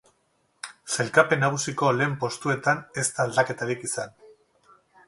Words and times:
Sailkapen 0.95 1.43
nagusiko 1.47 1.91
lehen 1.99 2.17
postuetab, 2.25 2.83
ez 3.03 3.05
da 3.13 3.29
aldaketarik 3.29 3.91
izan. 3.91 4.21